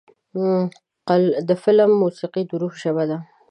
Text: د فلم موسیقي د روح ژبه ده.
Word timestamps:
د 1.47 1.49
فلم 1.63 1.91
موسیقي 2.03 2.41
د 2.47 2.51
روح 2.61 2.73
ژبه 2.83 3.03
ده. 3.09 3.17